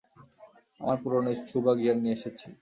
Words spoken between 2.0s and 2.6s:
নিয়ে এসেছি।